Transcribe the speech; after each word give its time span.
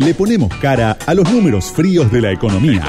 le 0.00 0.14
ponemos 0.14 0.48
cara 0.56 0.96
a 1.06 1.12
los 1.12 1.30
números 1.30 1.70
fríos 1.70 2.10
de 2.10 2.22
la 2.22 2.32
economía. 2.32 2.82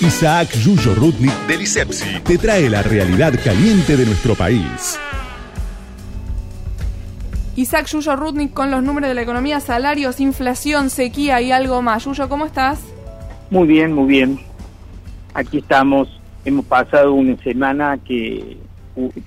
Isaac 0.00 0.52
Yuyo 0.52 0.94
Rudnik 0.94 1.32
del 1.48 1.62
ISEPSI 1.62 2.20
te 2.20 2.38
trae 2.38 2.70
la 2.70 2.80
realidad 2.82 3.34
caliente 3.42 3.96
de 3.96 4.06
nuestro 4.06 4.36
país. 4.36 5.00
Isaac 7.56 7.86
Yuyo 7.86 8.14
Rudnik 8.14 8.52
con 8.52 8.70
los 8.70 8.84
números 8.84 9.08
de 9.08 9.14
la 9.14 9.22
economía, 9.22 9.58
salarios, 9.58 10.20
inflación, 10.20 10.90
sequía 10.90 11.40
y 11.40 11.50
algo 11.50 11.82
más. 11.82 12.04
Yuyo, 12.04 12.28
¿cómo 12.28 12.46
estás? 12.46 12.80
Muy 13.50 13.66
bien, 13.66 13.92
muy 13.92 14.06
bien. 14.06 14.38
Aquí 15.34 15.58
estamos. 15.58 16.08
Hemos 16.44 16.66
pasado 16.66 17.14
una 17.14 17.36
semana 17.42 17.98
que 17.98 18.58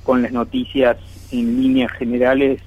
con 0.03 0.21
las 0.21 0.31
noticias 0.31 0.95
en 1.31 1.61
líneas 1.61 1.91
generales 1.91 2.61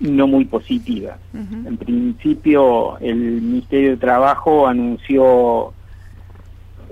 no 0.00 0.26
muy 0.26 0.44
positivas. 0.44 1.18
En 1.32 1.76
principio, 1.76 2.98
el 2.98 3.16
Ministerio 3.16 3.90
de 3.90 3.96
Trabajo 3.96 4.66
anunció 4.66 5.72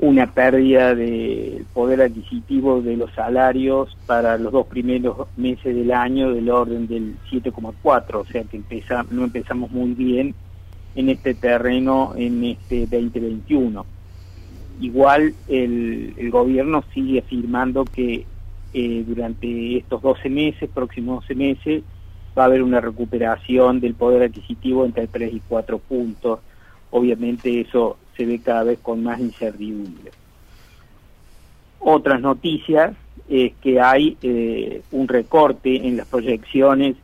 una 0.00 0.30
pérdida 0.32 0.94
del 0.94 1.64
poder 1.72 2.02
adquisitivo 2.02 2.82
de 2.82 2.96
los 2.96 3.12
salarios 3.14 3.96
para 4.06 4.36
los 4.36 4.52
dos 4.52 4.66
primeros 4.66 5.26
meses 5.36 5.74
del 5.74 5.90
año 5.92 6.32
del 6.32 6.50
orden 6.50 6.86
del 6.86 7.16
7,4, 7.30 8.14
o 8.14 8.24
sea 8.26 8.44
que 8.44 8.60
no 9.10 9.24
empezamos 9.24 9.70
muy 9.70 9.92
bien 9.92 10.34
en 10.94 11.08
este 11.08 11.34
terreno 11.34 12.12
en 12.16 12.44
este 12.44 12.80
2021. 12.80 13.86
Igual 14.80 15.34
el, 15.48 16.12
el 16.18 16.30
gobierno 16.30 16.84
sigue 16.92 17.20
afirmando 17.20 17.84
que 17.84 18.26
eh, 18.74 19.04
durante 19.06 19.78
estos 19.78 20.02
12 20.02 20.28
meses, 20.28 20.68
próximos 20.68 21.22
12 21.22 21.34
meses, 21.34 21.82
va 22.36 22.44
a 22.44 22.46
haber 22.46 22.62
una 22.62 22.80
recuperación 22.80 23.80
del 23.80 23.94
poder 23.94 24.24
adquisitivo 24.24 24.84
entre 24.84 25.06
3 25.06 25.34
y 25.34 25.40
4 25.48 25.78
puntos. 25.78 26.40
Obviamente 26.90 27.60
eso 27.60 27.96
se 28.16 28.26
ve 28.26 28.40
cada 28.40 28.64
vez 28.64 28.78
con 28.80 29.02
más 29.02 29.20
incertidumbre. 29.20 30.10
Otras 31.80 32.20
noticias 32.20 32.94
es 33.28 33.54
que 33.62 33.80
hay 33.80 34.16
eh, 34.22 34.82
un 34.92 35.08
recorte 35.08 35.86
en 35.86 35.96
las 35.96 36.06
proyecciones 36.06 36.96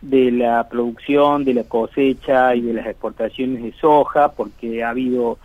de 0.00 0.30
la 0.30 0.68
producción, 0.68 1.44
de 1.44 1.54
la 1.54 1.64
cosecha 1.64 2.54
y 2.54 2.60
de 2.60 2.74
las 2.74 2.86
exportaciones 2.86 3.62
de 3.62 3.72
soja, 3.72 4.32
porque 4.32 4.84
ha 4.84 4.90
habido 4.90 5.38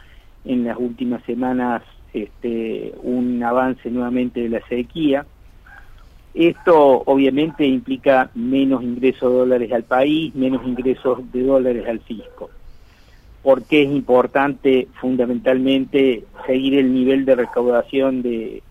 en 0.46 0.66
las 0.66 0.78
últimas 0.78 1.24
semanas 1.24 1.82
este, 2.14 2.94
un 3.04 3.42
avance 3.44 3.90
nuevamente 3.90 4.42
de 4.42 4.50
la 4.50 4.68
sequía. 4.68 5.26
Esto 6.40 7.04
obviamente 7.06 7.66
implica 7.66 8.30
menos 8.34 8.82
ingresos 8.82 9.32
de 9.32 9.38
dólares 9.40 9.72
al 9.74 9.84
país, 9.84 10.34
menos 10.36 10.66
ingresos 10.66 11.20
de 11.32 11.44
dólares 11.44 11.86
al 11.88 12.00
fisco 12.00 12.50
porque 13.42 13.84
es 13.84 13.90
importante 13.90 14.88
fundamentalmente 15.00 16.26
seguir 16.46 16.76
el 16.76 16.94
nivel 16.94 17.26
de 17.26 17.36
recaudación 17.36 18.22
de, 18.22 18.62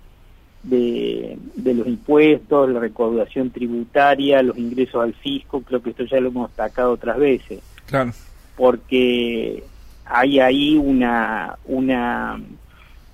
de, 0.62 1.74
los 1.74 1.86
impuestos, 1.86 2.68
la 2.68 2.80
recaudación 2.80 3.50
tributaria, 3.50 4.42
los 4.42 4.58
ingresos 4.58 5.02
al 5.02 5.14
fisco, 5.14 5.62
creo 5.62 5.82
que 5.82 5.90
esto 5.90 6.04
ya 6.04 6.20
lo 6.20 6.28
hemos 6.28 6.48
destacado 6.50 6.92
otras 6.92 7.18
veces. 7.18 7.60
Claro. 7.86 8.12
Porque 8.56 9.62
hay 10.04 10.40
ahí 10.40 10.76
una, 10.76 11.56
una 11.64 12.38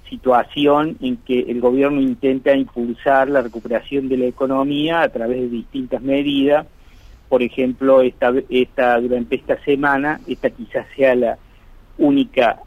situación 0.08 0.96
en 1.00 1.16
que 1.18 1.40
el 1.40 1.60
gobierno 1.60 2.00
intenta 2.00 2.54
impulsar 2.54 3.28
la 3.28 3.42
recuperación 3.42 4.08
de 4.08 4.18
la 4.18 4.26
economía 4.26 5.02
a 5.02 5.08
través 5.08 5.40
de 5.40 5.48
distintas 5.48 6.02
medidas. 6.02 6.66
Por 7.28 7.42
ejemplo, 7.42 8.02
esta, 8.02 8.32
esta, 8.48 9.00
durante 9.00 9.36
esta 9.36 9.62
semana, 9.64 10.20
esta 10.26 10.50
quizás 10.50 10.86
sea 10.96 11.14
la, 11.14 11.38
única 11.98 12.60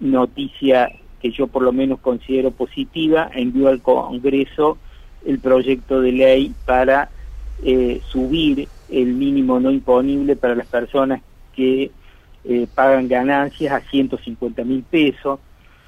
noticia 0.00 0.90
que 1.20 1.30
yo 1.30 1.46
por 1.46 1.62
lo 1.62 1.72
menos 1.72 2.00
considero 2.00 2.50
positiva, 2.50 3.30
envió 3.34 3.68
al 3.68 3.80
Congreso 3.80 4.78
el 5.24 5.38
proyecto 5.38 6.00
de 6.00 6.12
ley 6.12 6.54
para 6.66 7.08
eh, 7.62 8.00
subir 8.08 8.68
el 8.90 9.14
mínimo 9.14 9.58
no 9.58 9.70
imponible 9.70 10.36
para 10.36 10.54
las 10.54 10.66
personas 10.66 11.22
que 11.56 11.90
eh, 12.44 12.66
pagan 12.74 13.08
ganancias 13.08 13.72
a 13.72 13.80
150 13.80 14.64
mil 14.64 14.82
pesos. 14.82 15.40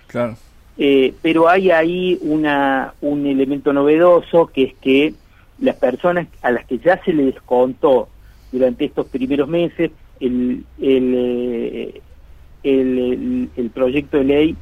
Claro. 0.06 0.36
Eh, 0.78 1.14
pero 1.22 1.48
hay 1.48 1.70
ahí 1.70 2.18
una, 2.20 2.92
un 3.00 3.26
elemento 3.26 3.72
novedoso 3.72 4.46
que 4.48 4.64
es 4.64 4.74
que 4.74 5.14
las 5.58 5.76
personas 5.76 6.28
a 6.42 6.50
las 6.50 6.66
que 6.66 6.78
ya 6.78 7.02
se 7.02 7.14
les 7.14 7.34
descontó 7.34 8.08
durante 8.52 8.84
estos 8.84 9.06
primeros 9.06 9.48
meses 9.48 9.90
el, 10.20 10.64
el, 10.80 12.00
el, 12.62 13.70
proyecto 13.72 14.18
de 14.18 14.24
ley 14.24 14.56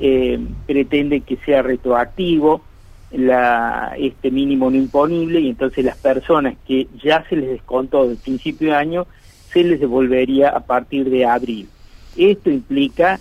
eh, 0.00 0.38
pretende 0.66 1.20
que 1.22 1.36
sea 1.44 1.62
retroactivo 1.62 2.62
la, 3.10 3.94
este 3.98 4.30
mínimo 4.30 4.70
no 4.70 4.76
imponible 4.76 5.40
y 5.40 5.48
entonces 5.48 5.84
las 5.84 5.96
personas 5.96 6.56
que 6.66 6.86
ya 7.02 7.24
se 7.28 7.36
les 7.36 7.50
descontó 7.50 8.06
del 8.06 8.18
principio 8.18 8.68
de 8.68 8.76
año 8.76 9.06
se 9.52 9.64
les 9.64 9.80
devolvería 9.80 10.50
a 10.50 10.60
partir 10.60 11.08
de 11.08 11.24
abril. 11.24 11.68
Esto 12.16 12.50
implica 12.50 13.18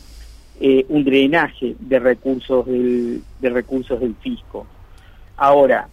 eh, 0.59 0.85
un 0.89 1.03
drenaje 1.03 1.75
de 1.79 1.99
recursos 1.99 2.65
del, 2.65 3.21
de 3.39 3.49
recursos 3.49 3.99
del 3.99 4.15
fisco. 4.15 4.65
Ahora, 5.35 5.87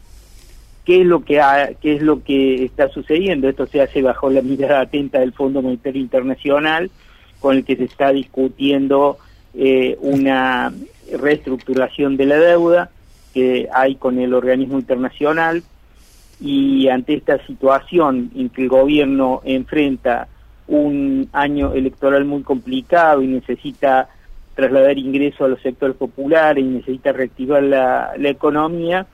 ¿qué 0.84 1.02
es 1.02 1.06
lo 1.06 1.24
que 1.24 1.40
qué 1.80 1.96
es 1.96 2.02
lo 2.02 2.22
que 2.22 2.64
está 2.64 2.88
sucediendo? 2.88 3.48
Esto 3.48 3.66
se 3.66 3.82
hace 3.82 4.02
bajo 4.02 4.30
la 4.30 4.42
mirada 4.42 4.80
atenta 4.80 5.20
del 5.20 5.32
Fondo 5.32 5.62
Monetario 5.62 6.00
Internacional 6.00 6.90
con 7.40 7.56
el 7.56 7.64
que 7.64 7.76
se 7.76 7.84
está 7.84 8.10
discutiendo 8.10 9.18
eh, 9.52 9.98
una 10.00 10.72
reestructuración 11.12 12.16
de 12.16 12.26
la 12.26 12.38
deuda 12.38 12.90
que 13.34 13.68
hay 13.72 13.96
con 13.96 14.18
el 14.18 14.32
organismo 14.32 14.78
internacional 14.78 15.62
y 16.40 16.88
ante 16.88 17.14
esta 17.14 17.44
situación 17.46 18.30
en 18.34 18.48
que 18.48 18.62
el 18.62 18.68
gobierno 18.68 19.42
enfrenta 19.44 20.28
un 20.66 21.28
año 21.32 21.72
electoral 21.74 22.24
muy 22.24 22.42
complicado 22.42 23.22
y 23.22 23.26
necesita 23.26 24.08
trasladar 24.54 24.98
ingresos 24.98 25.40
a 25.40 25.48
los 25.48 25.60
sectores 25.60 25.96
populares 25.96 26.62
y 26.62 26.66
necesita 26.66 27.12
reactivar 27.12 27.62
la, 27.62 28.12
economía, 28.18 29.06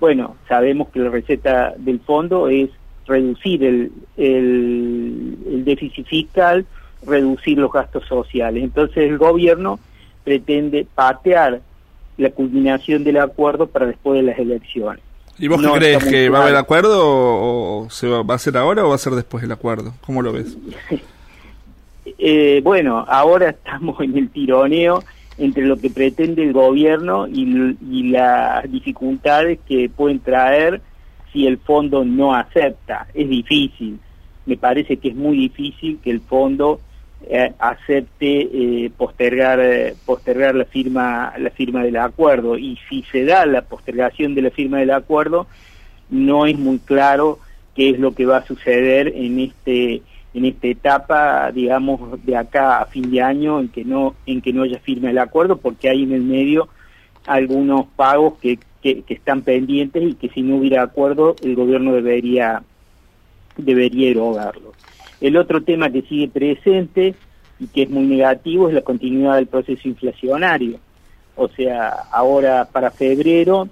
bueno, 0.00 0.36
sabemos 0.48 0.88
que 0.88 1.00
la 1.00 1.10
receta 1.10 1.74
del 1.76 2.00
fondo 2.00 2.48
es 2.48 2.70
reducir 3.06 3.64
el, 3.64 3.92
el 4.16 5.64
déficit 5.64 6.06
fiscal 6.06 6.66
reducir 7.06 7.58
los 7.58 7.72
gastos 7.72 8.04
sociales. 8.06 8.62
Entonces 8.62 8.98
el 8.98 9.18
gobierno 9.18 9.78
pretende 10.24 10.86
patear 10.94 11.60
la 12.16 12.30
culminación 12.30 13.04
del 13.04 13.18
acuerdo 13.18 13.66
para 13.66 13.86
después 13.86 14.20
de 14.20 14.26
las 14.26 14.38
elecciones. 14.38 15.02
¿Y 15.38 15.48
vos 15.48 15.60
qué 15.60 15.70
crees? 15.72 16.04
¿Que 16.04 16.28
va 16.28 16.40
a 16.40 16.42
haber 16.44 16.56
acuerdo 16.56 17.00
o, 17.02 17.90
se 17.90 18.06
va, 18.06 18.20
a 18.26 18.34
hacer 18.34 18.56
ahora 18.56 18.84
o 18.84 18.90
va 18.90 18.94
a 18.94 18.98
ser 18.98 19.14
después 19.14 19.42
del 19.42 19.50
acuerdo? 19.50 19.92
¿Cómo 20.00 20.22
lo 20.22 20.32
ves? 20.32 20.56
eh, 22.18 22.60
bueno, 22.62 23.04
ahora 23.08 23.50
estamos 23.50 24.00
en 24.00 24.16
el 24.16 24.30
tironeo 24.30 25.02
entre 25.38 25.64
lo 25.64 25.76
que 25.76 25.90
pretende 25.90 26.42
el 26.42 26.52
gobierno 26.52 27.26
y, 27.26 27.44
las 28.10 28.70
dificultades 28.70 29.58
que 29.66 29.88
pueden 29.88 30.20
traer 30.20 30.80
si 31.32 31.46
el 31.46 31.58
fondo 31.58 32.04
no 32.04 32.34
acepta. 32.34 33.08
Es 33.14 33.28
difícil, 33.28 33.98
me 34.46 34.56
parece 34.56 34.98
que 34.98 35.08
es 35.08 35.14
muy 35.16 35.36
difícil 35.36 35.98
que 36.02 36.10
el 36.10 36.20
fondo 36.20 36.80
eh, 37.26 37.52
acepte 37.58 38.84
eh, 38.84 38.90
postergar 38.96 39.60
postergar 40.04 40.54
la 40.54 40.66
firma 40.66 41.32
la 41.38 41.50
firma 41.50 41.82
del 41.82 41.96
acuerdo 41.96 42.58
y 42.58 42.78
si 42.88 43.02
se 43.10 43.24
da 43.24 43.46
la 43.46 43.62
postergación 43.62 44.34
de 44.34 44.42
la 44.42 44.50
firma 44.50 44.78
del 44.78 44.90
acuerdo 44.90 45.46
no 46.10 46.44
es 46.44 46.58
muy 46.58 46.78
claro 46.80 47.38
qué 47.74 47.90
es 47.90 47.98
lo 47.98 48.14
que 48.14 48.26
va 48.26 48.38
a 48.38 48.46
suceder 48.46 49.08
en 49.14 49.40
este 49.40 50.02
en 50.34 50.44
esta 50.44 50.66
etapa 50.66 51.52
digamos 51.52 52.24
de 52.24 52.36
acá 52.36 52.78
a 52.78 52.86
fin 52.86 53.10
de 53.10 53.22
año 53.22 53.60
en 53.60 53.68
que 53.68 53.84
no 53.84 54.14
en 54.26 54.40
que 54.40 54.52
no 54.52 54.62
haya 54.62 54.78
firma 54.80 55.10
el 55.10 55.18
acuerdo 55.18 55.56
porque 55.56 55.88
hay 55.88 56.02
en 56.02 56.12
el 56.12 56.22
medio 56.22 56.68
algunos 57.26 57.86
pagos 57.96 58.34
que, 58.40 58.58
que, 58.82 59.02
que 59.02 59.14
están 59.14 59.42
pendientes 59.42 60.02
y 60.02 60.14
que 60.14 60.28
si 60.28 60.42
no 60.42 60.56
hubiera 60.56 60.82
acuerdo 60.82 61.36
el 61.42 61.54
gobierno 61.54 61.92
debería 61.92 62.62
debería 63.56 64.10
erogarlos 64.10 64.74
el 65.20 65.36
otro 65.36 65.62
tema 65.62 65.90
que 65.90 66.02
sigue 66.02 66.28
presente 66.28 67.14
y 67.58 67.66
que 67.68 67.82
es 67.82 67.90
muy 67.90 68.04
negativo 68.04 68.68
es 68.68 68.74
la 68.74 68.82
continuidad 68.82 69.36
del 69.36 69.46
proceso 69.46 69.88
inflacionario. 69.88 70.78
O 71.36 71.48
sea, 71.48 71.88
ahora 72.12 72.68
para 72.70 72.90
febrero 72.90 73.68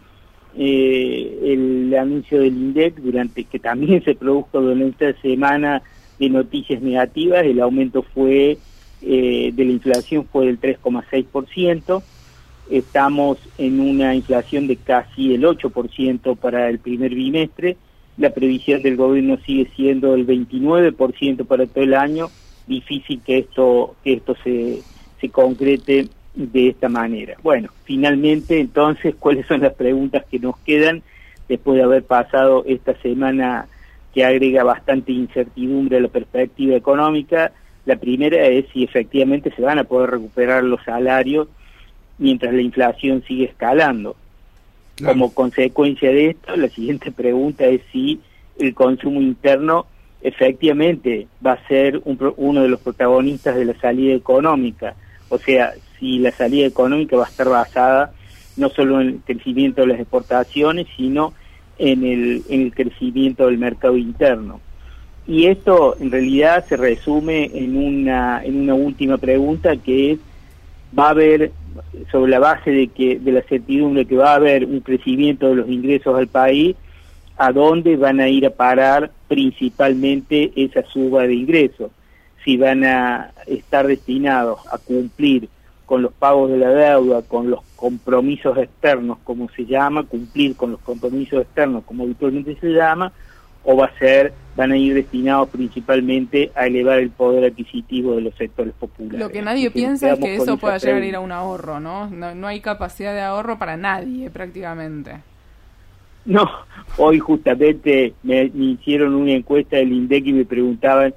eh, 0.57 1.39
el 1.45 1.95
anuncio 1.95 2.41
del 2.41 2.57
INDEC, 2.57 2.97
durante 2.97 3.45
que 3.45 3.59
también 3.59 4.03
se 4.05 4.15
produjo 4.15 4.61
durante 4.61 5.11
esta 5.11 5.23
semana 5.23 5.83
de 6.27 6.31
noticias 6.31 6.83
negativas, 6.83 7.45
el 7.45 7.61
aumento 7.61 8.03
fue 8.03 8.59
eh, 9.03 9.51
de 9.53 9.65
la 9.65 9.73
inflación 9.73 10.27
fue 10.31 10.47
del 10.47 10.61
3,6%. 10.61 12.03
Estamos 12.71 13.39
en 13.59 13.81
una 13.81 14.15
inflación 14.15 14.67
de 14.67 14.77
casi 14.77 15.35
el 15.35 15.43
8% 15.43 16.37
para 16.37 16.69
el 16.69 16.79
primer 16.79 17.15
bimestre 17.15 17.77
la 18.17 18.31
previsión 18.31 18.83
del 18.83 18.97
gobierno 18.97 19.39
sigue 19.45 19.71
siendo 19.75 20.15
el 20.15 20.27
29% 20.27 21.47
para 21.47 21.67
todo 21.67 21.85
el 21.85 21.95
año, 21.95 22.31
difícil 22.67 23.21
que 23.25 23.39
esto, 23.39 23.97
que 24.05 24.15
esto 24.15 24.37
se, 24.45 24.81
se 25.21 25.29
concrete 25.31 26.09
de 26.35 26.69
esta 26.69 26.89
manera. 26.89 27.37
Bueno, 27.43 27.71
finalmente 27.85 28.61
entonces, 28.61 29.15
¿cuáles 29.19 29.47
son 29.47 29.61
las 29.61 29.75
preguntas 29.75 30.25
que 30.31 30.39
nos 30.39 30.59
quedan 30.59 31.03
después 31.49 31.77
de 31.77 31.85
haber 31.85 32.05
pasado 32.05 32.65
esta 32.67 32.95
semana 33.01 33.67
que 34.15 34.25
agrega 34.25 34.65
bastante 34.65 35.13
incertidumbre 35.13 35.99
a 35.99 36.01
la 36.01 36.09
perspectiva 36.09 36.77
económica? 36.77 37.53
La 37.85 37.97
primera 37.97 38.47
es 38.47 38.67
si 38.73 38.85
efectivamente 38.85 39.53
se 39.55 39.63
van 39.63 39.79
a 39.79 39.85
poder 39.85 40.11
recuperar 40.11 40.63
los 40.63 40.83
salarios 40.85 41.49
mientras 42.19 42.55
la 42.55 42.63
inflación 42.63 43.23
sigue 43.27 43.47
escalando. 43.47 44.17
Como 45.05 45.35
consecuencia 45.35 46.11
de 46.11 46.31
esto, 46.31 46.55
la 46.57 46.69
siguiente 46.69 47.11
pregunta 47.11 47.65
es 47.65 47.81
si 47.91 48.21
el 48.59 48.75
consumo 48.75 49.21
interno 49.21 49.87
efectivamente 50.21 51.27
va 51.45 51.53
a 51.53 51.67
ser 51.67 52.01
uno 52.05 52.63
de 52.63 52.69
los 52.69 52.81
protagonistas 52.81 53.57
de 53.57 53.65
la 53.65 53.75
salida 53.81 54.15
económica. 54.15 54.95
O 55.29 55.39
sea, 55.39 55.73
si 55.99 56.19
la 56.19 56.31
salida 56.31 56.67
económica 56.67 57.17
va 57.17 57.25
a 57.25 57.29
estar 57.29 57.49
basada 57.49 58.13
no 58.57 58.69
solo 58.69 59.01
en 59.01 59.09
el 59.09 59.21
crecimiento 59.25 59.81
de 59.81 59.89
las 59.89 60.01
exportaciones, 60.01 60.87
sino 60.97 61.33
en 61.79 62.05
el, 62.05 62.43
en 62.49 62.63
el 62.63 62.75
crecimiento 62.75 63.47
del 63.47 63.59
mercado 63.59 63.97
interno. 63.97 64.61
Y 65.27 65.47
esto 65.47 65.97
en 66.01 66.11
realidad 66.11 66.65
se 66.67 66.77
resume 66.77 67.51
en 67.55 67.77
una, 67.77 68.45
en 68.45 68.61
una 68.61 68.75
última 68.75 69.19
pregunta 69.19 69.77
que 69.77 70.13
es, 70.13 70.19
va 70.99 71.07
a 71.07 71.11
haber, 71.11 71.53
sobre 72.11 72.31
la 72.31 72.39
base 72.39 72.71
de, 72.71 72.89
que, 72.89 73.19
de 73.19 73.33
la 73.33 73.43
certidumbre 73.43 74.05
que 74.05 74.17
va 74.17 74.33
a 74.33 74.37
haber 74.37 74.65
un 74.65 74.81
crecimiento 74.81 75.49
de 75.49 75.57
los 75.57 75.69
ingresos 75.69 76.17
al 76.17 76.27
país, 76.27 76.77
a 77.37 77.53
dónde 77.53 77.97
van 77.97 78.21
a 78.21 78.29
ir 78.29 78.47
a 78.47 78.51
parar 78.51 79.11
principalmente 79.29 80.53
esa 80.57 80.83
suba 80.85 81.27
de 81.27 81.35
ingresos. 81.35 81.91
Si 82.45 82.57
van 82.57 82.85
a 82.85 83.33
estar 83.47 83.87
destinados 83.87 84.61
a 84.73 84.79
cumplir 84.79 85.49
con 85.93 86.01
los 86.01 86.15
pagos 86.15 86.51
de 86.51 86.57
la 86.57 86.71
deuda, 86.71 87.21
con 87.21 87.51
los 87.51 87.61
compromisos 87.77 88.57
externos, 88.57 89.19
como 89.25 89.51
se 89.51 89.67
llama, 89.67 90.05
cumplir 90.05 90.57
con 90.57 90.71
los 90.71 90.81
compromisos 90.81 91.43
externos, 91.43 91.85
como 91.85 92.05
habitualmente 92.05 92.57
se 92.59 92.69
llama, 92.69 93.13
o 93.63 93.77
va 93.77 93.89
a 93.89 93.99
ser, 93.99 94.33
van 94.57 94.73
a 94.73 94.79
ir 94.79 94.95
destinados 94.95 95.51
principalmente 95.51 96.51
a 96.55 96.67
elevar 96.67 96.99
el 96.99 97.11
poder 97.11 97.45
adquisitivo 97.45 98.15
de 98.15 98.23
los 98.23 98.35
sectores 98.37 98.73
populares. 98.73 99.21
Lo 99.21 99.29
que 99.29 99.43
nadie 99.43 99.71
piensa 99.71 100.15
es 100.15 100.19
que 100.19 100.37
eso 100.37 100.57
pueda 100.57 100.79
llegar 100.79 101.03
a 101.03 101.05
ir 101.05 101.15
a 101.15 101.21
un 101.21 101.31
ahorro, 101.31 101.79
¿no? 101.79 102.09
¿no? 102.09 102.35
No 102.35 102.47
hay 102.47 102.61
capacidad 102.61 103.13
de 103.13 103.21
ahorro 103.21 103.59
para 103.59 103.77
nadie 103.77 104.31
prácticamente. 104.31 105.21
No, 106.25 106.49
hoy 106.97 107.19
justamente 107.19 108.15
me, 108.23 108.45
hicieron 108.45 109.15
una 109.15 109.33
encuesta 109.33 109.77
del 109.77 109.93
INDEC 109.93 110.25
y 110.25 110.33
me 110.33 110.47
preguntaban 110.47 111.13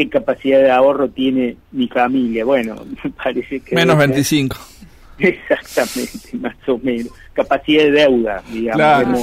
qué 0.00 0.08
capacidad 0.08 0.60
de 0.60 0.70
ahorro 0.70 1.10
tiene 1.10 1.56
mi 1.72 1.86
familia. 1.88 2.44
Bueno, 2.44 2.76
me 3.04 3.10
parece 3.10 3.60
que... 3.60 3.74
Menos 3.74 3.98
25. 3.98 4.56
Exactamente, 5.18 6.30
más 6.40 6.56
o 6.66 6.78
menos. 6.78 7.12
Capacidad 7.34 7.84
de 7.84 7.90
deuda, 7.90 8.42
digamos, 8.50 9.22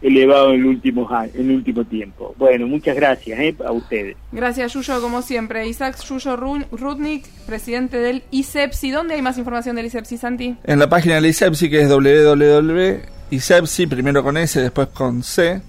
elevado 0.00 0.54
en 0.54 0.60
el, 0.60 0.66
último, 0.66 1.08
en 1.34 1.50
el 1.50 1.56
último 1.56 1.84
tiempo. 1.84 2.34
Bueno, 2.38 2.66
muchas 2.66 2.94
gracias 2.94 3.38
¿eh? 3.38 3.54
a 3.64 3.72
ustedes. 3.72 4.16
Gracias, 4.30 4.72
Yuyo, 4.72 5.00
como 5.00 5.22
siempre. 5.22 5.66
Isaac 5.66 5.96
Yuyo 6.04 6.36
Rudnik, 6.36 7.26
presidente 7.46 7.98
del 7.98 8.22
ISEPSI. 8.30 8.90
¿Dónde 8.90 9.14
hay 9.14 9.22
más 9.22 9.38
información 9.38 9.76
del 9.76 9.86
ISEPSI, 9.86 10.16
Santi? 10.16 10.56
En 10.64 10.78
la 10.78 10.88
página 10.88 11.16
del 11.16 11.26
ISEPSI, 11.26 11.70
que 11.70 11.82
es 11.82 11.88
www.isepsi, 11.88 13.86
primero 13.86 14.22
con 14.22 14.36
S, 14.36 14.60
después 14.60 14.88
con 14.88 15.22
C, 15.22 15.60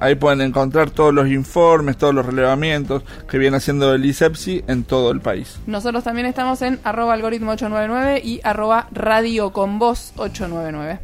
Ahí 0.00 0.14
pueden 0.14 0.40
encontrar 0.40 0.90
todos 0.90 1.12
los 1.12 1.28
informes, 1.28 1.96
todos 1.96 2.14
los 2.14 2.26
relevamientos 2.26 3.02
que 3.28 3.38
viene 3.38 3.56
haciendo 3.56 3.94
el 3.94 4.04
ISEPSI 4.04 4.64
en 4.66 4.84
todo 4.84 5.10
el 5.10 5.20
país. 5.20 5.58
Nosotros 5.66 6.04
también 6.04 6.26
estamos 6.26 6.60
en 6.62 6.78
arroba 6.84 7.14
algoritmo 7.14 7.52
899 7.52 8.20
y 8.24 8.40
arroba 8.44 8.88
radio 8.92 9.50
con 9.52 9.78
voz 9.78 10.12
899. 10.16 11.00